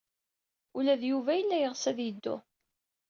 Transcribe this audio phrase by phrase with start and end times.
[0.77, 2.35] Ula d Yuba yella yeɣs ad yeddu.